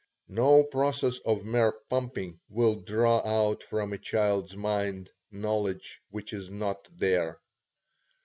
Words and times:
No 0.33 0.63
process 0.63 1.19
of 1.27 1.45
mere 1.45 1.71
pumping 1.73 2.39
will 2.49 2.73
draw 2.73 3.19
out 3.19 3.61
from 3.61 3.93
a 3.93 3.99
child's 3.99 4.57
mind 4.57 5.11
knowledge 5.29 6.01
which 6.09 6.33
is 6.33 6.49
not 6.49 6.89
there. 6.97 7.39